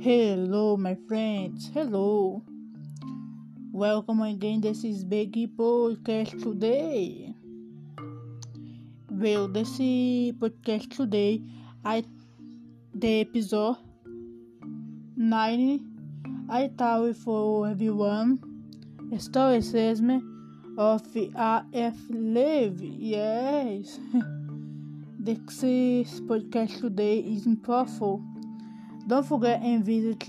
Hello, 0.00 0.76
my 0.76 0.94
friends. 1.08 1.72
Hello. 1.74 2.44
Welcome 3.72 4.22
again. 4.22 4.60
This 4.60 4.84
is 4.84 5.02
Big 5.02 5.34
Podcast 5.56 6.40
today. 6.40 7.34
Well, 9.10 9.48
this 9.48 9.74
podcast 10.38 10.94
today, 10.94 11.42
I 11.84 12.04
the 12.94 13.22
episode 13.22 13.78
nine. 15.16 15.82
I 16.48 16.70
tell 16.78 17.12
for 17.12 17.66
everyone 17.66 18.38
stoicism 19.18 20.76
of 20.78 21.02
AF 21.34 21.96
Live. 22.08 22.80
Yes. 22.80 23.98
this 25.18 26.20
podcast 26.22 26.82
today 26.82 27.18
is 27.18 27.48
powerful. 27.66 28.22
Don't 29.08 29.24
forget 29.24 29.62
and 29.62 29.82
visit 29.82 30.28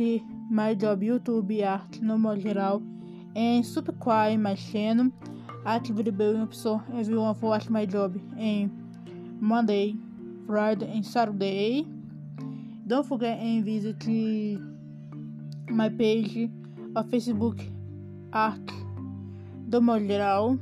my 0.50 0.74
job 0.74 1.02
YouTube 1.02 1.52
art 1.68 2.02
no 2.02 2.18
modo 2.18 2.40
geral 2.40 2.82
and 3.36 3.66
subscribe 3.66 4.40
my 4.40 4.56
channel. 4.56 5.12
Active 5.66 6.02
the 6.06 6.14
bell 6.14 6.48
so 6.52 6.82
everyone 6.96 7.36
for 7.36 7.50
watch 7.50 7.68
my 7.68 7.86
job 7.86 8.16
in 8.38 8.72
Monday, 9.42 9.98
Friday 10.48 10.90
and 10.94 11.06
Saturday. 11.06 11.86
Don't 12.88 13.06
forget 13.06 13.38
and 13.40 13.66
visit 13.66 14.02
my 15.70 15.90
page 15.90 16.50
of 16.96 17.06
Facebook 17.08 17.60
art 18.32 18.66
do 19.68 19.82
modo 19.82 20.08
geral, 20.08 20.58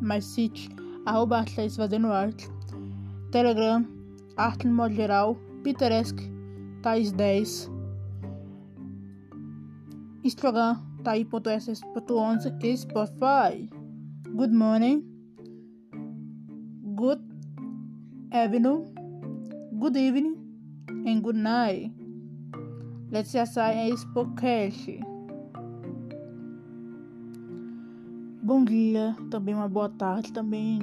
my 0.00 0.20
site 0.20 0.68
arroba 1.08 1.38
arte 1.38 1.68
fazendo 1.70 2.12
arte, 2.12 2.46
Telegram 3.32 3.84
arte 4.36 4.64
no 4.64 4.74
modo 4.74 4.94
geral, 4.94 5.36
Pinterest 5.64 6.37
Thais 6.88 7.12
10. 7.12 7.70
Instagram, 10.24 10.80
Thaí.ss.11 11.04 12.64
e 12.64 12.72
Spotify. 12.78 13.68
Good 14.34 14.54
morning. 14.54 15.04
Good. 16.96 17.20
Good 19.78 19.96
evening. 19.98 20.36
And 21.06 21.20
good 21.20 21.36
night. 21.36 21.92
Let's 23.10 23.34
assign 23.34 23.92
esse 23.92 24.06
podcast. 24.14 24.98
Bom 28.42 28.64
dia, 28.64 29.14
também 29.30 29.54
uma 29.54 29.68
boa 29.68 29.90
tarde, 29.90 30.32
também 30.32 30.78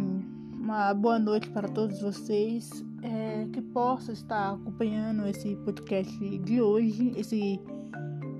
uma 0.54 0.94
boa 0.94 1.18
noite 1.18 1.50
para 1.50 1.68
todos 1.68 2.00
vocês 2.00 2.86
é, 3.06 3.48
que 3.54 3.62
possa 3.62 4.12
estar 4.12 4.54
acompanhando 4.54 5.28
esse 5.28 5.56
podcast 5.58 6.40
de 6.40 6.60
hoje, 6.60 7.14
esse 7.16 7.60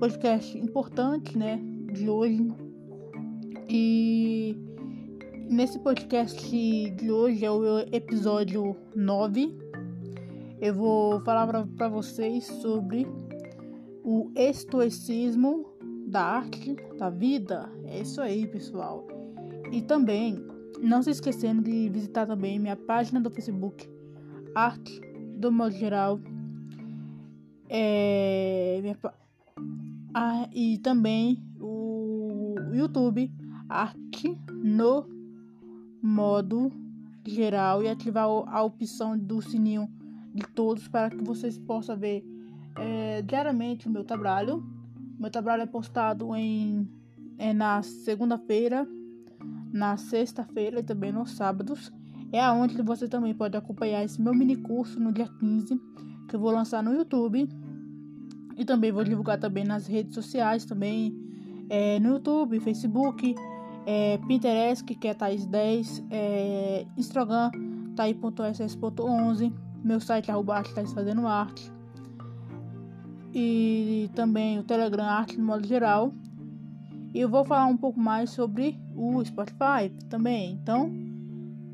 podcast 0.00 0.58
importante, 0.58 1.38
né, 1.38 1.60
de 1.92 2.08
hoje. 2.08 2.48
E 3.68 4.56
nesse 5.48 5.78
podcast 5.78 6.36
de 6.90 7.10
hoje 7.10 7.44
é 7.44 7.50
o 7.50 7.78
episódio 7.92 8.76
9. 8.94 9.56
Eu 10.60 10.74
vou 10.74 11.20
falar 11.20 11.46
para 11.76 11.88
vocês 11.88 12.44
sobre 12.44 13.06
o 14.02 14.30
estoicismo 14.34 15.66
da 16.08 16.22
arte, 16.22 16.74
da 16.98 17.08
vida. 17.08 17.70
É 17.84 18.00
isso 18.00 18.20
aí, 18.20 18.46
pessoal. 18.46 19.06
E 19.70 19.80
também 19.82 20.44
não 20.80 21.02
se 21.02 21.10
esquecendo 21.10 21.62
de 21.62 21.88
visitar 21.88 22.26
também 22.26 22.58
minha 22.58 22.76
página 22.76 23.20
do 23.20 23.30
Facebook, 23.30 23.88
Arte 24.56 25.00
do 25.38 25.52
modo 25.52 25.72
geral. 25.72 26.18
É, 27.68 28.80
minha, 28.82 28.96
e 30.50 30.78
também 30.78 31.44
o 31.60 32.54
YouTube, 32.72 33.30
Arte 33.68 34.34
no 34.50 35.06
modo 36.02 36.72
geral. 37.26 37.82
E 37.82 37.88
ativar 37.88 38.24
a 38.24 38.62
opção 38.62 39.18
do 39.18 39.42
sininho 39.42 39.90
de 40.34 40.42
todos 40.54 40.88
para 40.88 41.10
que 41.10 41.22
vocês 41.22 41.58
possam 41.58 41.94
ver 41.98 42.24
é, 42.76 43.20
diariamente 43.20 43.88
o 43.88 43.90
meu 43.90 44.04
trabalho. 44.04 44.64
Meu 45.18 45.30
trabalho 45.30 45.64
é 45.64 45.66
postado 45.66 46.34
em, 46.34 46.88
é 47.36 47.52
na 47.52 47.82
segunda-feira 47.82 48.88
na 49.76 49.96
sexta-feira 49.98 50.80
e 50.80 50.82
também 50.82 51.12
nos 51.12 51.32
sábados. 51.32 51.92
É 52.32 52.40
aonde 52.40 52.80
você 52.82 53.08
também 53.08 53.34
pode 53.34 53.56
acompanhar 53.56 54.04
esse 54.04 54.20
meu 54.20 54.34
mini 54.34 54.56
curso 54.56 54.98
no 54.98 55.12
dia 55.12 55.28
15, 55.28 55.80
que 56.28 56.36
eu 56.36 56.40
vou 56.40 56.50
lançar 56.50 56.82
no 56.82 56.92
YouTube. 56.92 57.48
E 58.56 58.64
também 58.64 58.90
vou 58.90 59.04
divulgar 59.04 59.38
também 59.38 59.64
nas 59.64 59.86
redes 59.86 60.14
sociais, 60.14 60.64
também 60.64 61.14
é, 61.68 62.00
no 62.00 62.10
YouTube, 62.10 62.58
Facebook, 62.60 63.34
é, 63.86 64.18
Pinterest, 64.26 64.84
que 64.84 65.08
é 65.08 65.14
Thais 65.14 65.46
10, 65.46 66.04
é, 66.10 66.86
Instagram, 66.96 67.50
thaí.ss.11, 67.94 69.52
meu 69.84 70.00
site 70.00 70.30
arroba 70.30 70.62
Thais 70.62 70.92
Fazendo 70.92 71.26
Arte. 71.26 71.70
E 73.34 74.10
também 74.14 74.58
o 74.58 74.62
Telegram 74.62 75.04
Arte 75.04 75.36
no 75.38 75.44
modo 75.44 75.66
geral. 75.66 76.12
E 77.12 77.20
eu 77.20 77.28
vou 77.28 77.44
falar 77.44 77.66
um 77.66 77.76
pouco 77.76 78.00
mais 78.00 78.30
sobre 78.30 78.78
o 78.94 79.22
Spotify 79.24 79.90
também. 80.08 80.52
Então, 80.52 80.90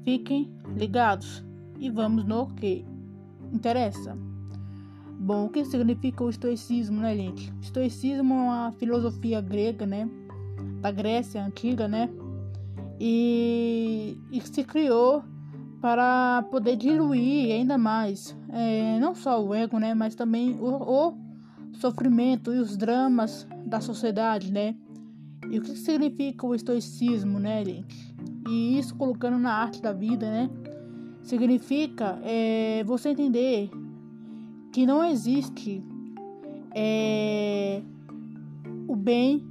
fiquem 0.05 0.51
ligados 0.77 1.45
e 1.79 1.91
vamos 1.91 2.25
no 2.25 2.47
que 2.55 2.85
interessa. 3.53 4.17
Bom, 5.19 5.47
o 5.47 5.49
que 5.49 5.65
significa 5.65 6.25
o 6.25 6.31
estoicismo, 6.31 7.01
né, 7.01 7.17
gente? 7.17 7.53
Estoicismo 7.63 8.35
é 8.35 8.37
uma 8.37 8.73
filosofia 8.73 9.41
grega, 9.41 9.87
né? 9.87 10.09
Da 10.81 10.91
Grécia 10.91 11.45
antiga, 11.45 11.87
né? 11.87 12.11
E, 12.99 14.19
e 14.31 14.41
se 14.41 14.65
criou 14.65 15.23
para 15.81 16.43
poder 16.51 16.77
diluir 16.77 17.53
ainda 17.53 17.77
mais, 17.77 18.37
é, 18.49 18.99
não 19.01 19.15
só 19.15 19.45
o 19.45 19.55
ego, 19.55 19.79
né? 19.79 19.95
Mas 19.95 20.15
também 20.15 20.57
o, 20.61 21.11
o 21.11 21.15
sofrimento 21.75 22.53
e 22.53 22.59
os 22.59 22.77
dramas 22.77 23.47
da 23.67 23.81
sociedade, 23.81 24.53
né? 24.53 24.75
E 25.51 25.59
o 25.59 25.63
que 25.63 25.77
significa 25.77 26.47
o 26.47 26.55
estoicismo, 26.55 27.39
né, 27.39 27.65
gente? 27.65 28.12
E 28.49 28.79
isso 28.79 28.95
colocando 28.97 29.39
na 29.39 29.53
arte 29.53 29.81
da 29.81 29.93
vida, 29.93 30.31
né? 30.31 30.51
Significa 31.23 32.19
é, 32.23 32.83
você 32.85 33.11
entender 33.11 33.71
que 34.73 34.85
não 34.85 35.05
existe 35.05 35.83
é, 36.75 37.83
o 38.89 38.97
bem 38.97 39.47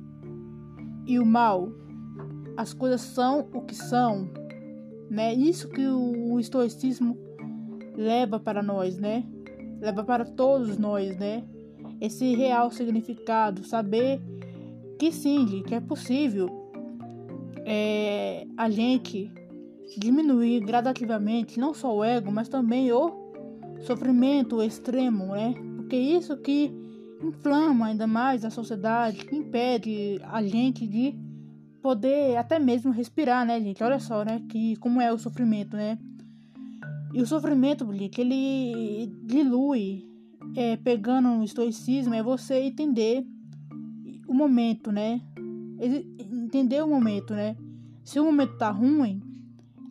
e 1.06 1.20
o 1.20 1.26
mal. 1.26 1.70
As 2.58 2.74
coisas 2.74 3.02
são 3.02 3.48
o 3.54 3.62
que 3.62 3.76
são, 3.76 4.30
né? 5.10 5.34
Isso 5.34 5.70
que 5.70 5.88
o 5.88 6.40
estoicismo 6.40 7.18
leva 7.96 8.40
para 8.40 8.62
nós, 8.62 8.98
né? 8.98 9.24
Leva 9.80 10.04
para 10.04 10.26
todos 10.26 10.78
nós, 10.78 11.18
né? 11.18 11.44
Esse 12.00 12.36
real 12.36 12.72
significado, 12.72 13.64
saber 13.64 14.22
que 15.00 15.12
sim, 15.12 15.64
que 15.66 15.74
é 15.74 15.80
possível 15.80 16.71
é, 17.66 18.46
a 18.58 18.70
gente 18.70 19.32
diminuir 19.98 20.62
gradativamente 20.62 21.60
não 21.60 21.74
só 21.74 21.96
o 21.96 22.04
ego, 22.04 22.32
mas 22.32 22.48
também 22.48 22.92
o 22.92 23.12
sofrimento 23.82 24.62
extremo, 24.62 25.28
né? 25.28 25.54
Porque 25.76 25.96
isso 25.96 26.38
que 26.38 26.72
inflama 27.24 27.88
ainda 27.88 28.08
mais 28.08 28.46
a 28.46 28.50
sociedade, 28.50 29.26
que 29.26 29.36
impede 29.36 30.20
a 30.24 30.42
gente 30.42 30.88
de 30.88 31.16
poder 31.82 32.38
até 32.38 32.60
mesmo 32.60 32.92
respirar, 32.92 33.46
né, 33.46 33.60
gente? 33.60 33.84
Olha 33.84 34.00
só, 34.00 34.24
né, 34.24 34.42
que 34.50 34.76
como 34.78 35.02
é 35.02 35.12
o 35.12 35.18
sofrimento, 35.18 35.76
né? 35.76 35.98
E 37.14 37.22
o 37.22 37.28
sofrimento, 37.28 37.92
gente, 37.94 38.22
ele 38.22 39.12
dilui, 39.24 40.08
é, 40.56 40.78
pegando 40.78 41.30
no 41.30 41.44
estoicismo, 41.44 42.14
é 42.14 42.24
você 42.24 42.62
entender 42.62 43.26
o 44.28 44.34
momento, 44.34 44.92
né? 44.92 45.20
Entender 46.52 46.84
o 46.84 46.88
momento, 46.88 47.34
né? 47.34 47.56
Se 48.04 48.20
o 48.20 48.26
momento 48.26 48.58
tá 48.58 48.70
ruim, 48.70 49.22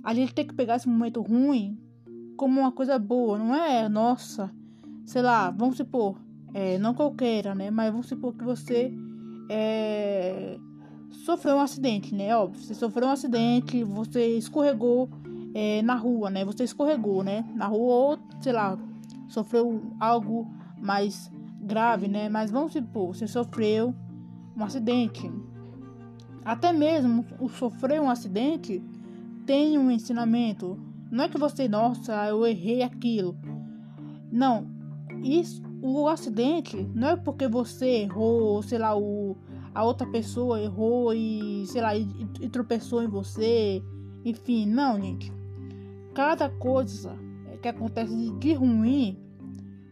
a 0.04 0.12
gente 0.12 0.34
tem 0.34 0.46
que 0.46 0.52
pegar 0.52 0.76
esse 0.76 0.86
momento 0.86 1.22
ruim 1.22 1.78
como 2.36 2.60
uma 2.60 2.70
coisa 2.70 2.98
boa, 2.98 3.38
não 3.38 3.54
é? 3.54 3.88
Nossa, 3.88 4.50
sei 5.06 5.22
lá, 5.22 5.50
vamos 5.50 5.78
supor, 5.78 6.18
é, 6.52 6.76
não 6.76 6.92
qualquer, 6.92 7.56
né? 7.56 7.70
Mas 7.70 7.90
vamos 7.90 8.08
supor 8.08 8.34
que 8.34 8.44
você 8.44 8.92
é, 9.48 10.58
sofreu 11.24 11.56
um 11.56 11.60
acidente, 11.60 12.14
né? 12.14 12.36
Óbvio, 12.36 12.60
você 12.62 12.74
sofreu 12.74 13.08
um 13.08 13.12
acidente, 13.12 13.82
você 13.82 14.36
escorregou 14.36 15.08
é, 15.54 15.80
na 15.80 15.94
rua, 15.94 16.28
né? 16.28 16.44
Você 16.44 16.64
escorregou, 16.64 17.24
né? 17.24 17.42
Na 17.54 17.68
rua 17.68 17.94
ou, 17.94 18.18
sei 18.42 18.52
lá, 18.52 18.78
sofreu 19.30 19.80
algo 19.98 20.46
mais 20.78 21.32
grave, 21.62 22.06
né? 22.06 22.28
Mas 22.28 22.50
vamos 22.50 22.74
supor, 22.74 23.16
você 23.16 23.26
sofreu 23.26 23.94
um 24.54 24.62
acidente. 24.62 25.32
Até 26.44 26.72
mesmo 26.72 27.24
o 27.38 27.48
sofrer 27.48 28.00
um 28.00 28.10
acidente 28.10 28.82
tem 29.46 29.78
um 29.78 29.90
ensinamento. 29.90 30.78
Não 31.10 31.24
é 31.24 31.28
que 31.28 31.38
você, 31.38 31.68
nossa, 31.68 32.28
eu 32.28 32.46
errei 32.46 32.82
aquilo. 32.82 33.36
Não, 34.30 34.66
isso 35.22 35.62
o 35.82 36.08
acidente 36.08 36.76
não 36.94 37.08
é 37.08 37.16
porque 37.16 37.48
você 37.48 38.02
errou, 38.02 38.62
sei 38.62 38.78
lá, 38.78 38.96
o, 38.96 39.36
a 39.74 39.84
outra 39.84 40.06
pessoa 40.06 40.60
errou 40.60 41.14
e, 41.14 41.64
sei 41.66 41.80
lá, 41.80 41.96
e, 41.96 42.06
e 42.40 42.48
tropeçou 42.48 43.02
em 43.02 43.08
você. 43.08 43.82
Enfim, 44.24 44.66
não, 44.66 45.00
gente. 45.00 45.32
Cada 46.14 46.50
coisa 46.50 47.16
que 47.62 47.68
acontece 47.68 48.30
de 48.38 48.52
ruim 48.54 49.18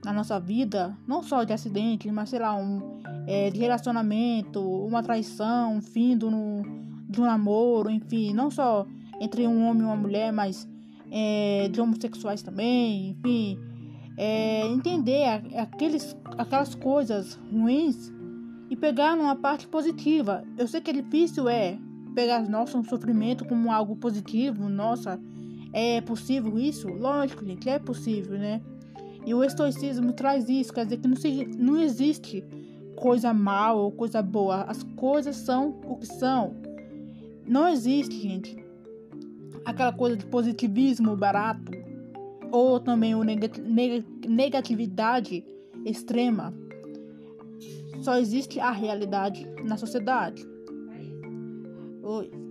na 0.05 0.12
nossa 0.12 0.39
vida, 0.39 0.97
não 1.06 1.23
só 1.23 1.45
de 1.45 1.53
acidente, 1.53 2.11
mas 2.11 2.31
sei 2.31 2.39
lá, 2.39 2.55
um 2.55 2.98
é, 3.29 3.51
de 3.51 3.61
relacionamento, 3.61 4.59
uma 4.59 5.03
traição, 5.03 5.75
um 5.77 5.83
fim 5.83 6.17
do, 6.17 6.31
de 7.11 7.21
um 7.21 7.25
namoro, 7.25 7.91
enfim, 7.91 8.33
não 8.33 8.51
só 8.51 8.87
entre 9.21 9.47
um 9.47 9.69
homem 9.69 9.83
e 9.83 9.85
uma 9.85 9.97
mulher, 9.97 10.33
mas 10.33 10.67
é, 11.11 11.69
de 11.71 11.79
homossexuais 11.79 12.43
também, 12.43 13.11
enfim, 13.11 13.59
é, 14.17 14.67
entender 14.69 15.27
aqueles, 15.59 16.17
aquelas 16.39 16.75
coisas 16.75 17.39
ruins 17.53 18.11
e 18.71 18.75
pegar 18.75 19.15
numa 19.15 19.37
parte 19.37 19.69
positiva. 19.69 20.43
Eu 20.57 20.67
sei 20.67 20.81
que 20.81 20.89
é 20.89 20.95
difícil 20.95 21.51
é 21.51 21.77
pegar 22.15 22.49
nosso 22.49 22.83
sofrimento 22.85 23.45
como 23.45 23.71
algo 23.71 23.95
positivo, 23.95 24.71
nossa, 24.71 25.21
é 25.75 26.01
possível 26.01 26.59
isso? 26.59 26.89
Lógico, 26.89 27.45
gente, 27.45 27.69
é 27.69 27.79
possível, 27.79 28.39
né? 28.39 28.63
E 29.27 29.35
o 29.35 29.45
estoicismo 29.45 30.15
traz 30.15 30.49
isso, 30.49 30.73
quer 30.73 30.85
dizer 30.85 30.97
que 30.97 31.07
não, 31.07 31.17
se, 31.17 31.45
não 31.59 31.77
existe 31.77 32.43
coisa 32.99 33.33
mal 33.33 33.79
ou 33.79 33.93
coisa 33.93 34.21
boa, 34.21 34.62
as 34.62 34.83
coisas 34.83 35.37
são 35.37 35.79
o 35.85 35.97
que 35.97 36.06
são. 36.06 36.56
Não 37.47 37.69
existe, 37.69 38.21
gente, 38.21 38.56
aquela 39.65 39.93
coisa 39.93 40.17
de 40.17 40.27
positivismo 40.27 41.17
barato 41.17 41.71
ou 42.50 42.81
também 42.81 43.15
o 43.15 43.23
negatividade 43.23 45.45
extrema. 45.85 46.53
Só 48.03 48.17
existe 48.17 48.61
a 48.61 48.71
realidade 48.71 49.47
na 49.65 49.77
sociedade. 49.77 50.47
Oi. 52.03 52.48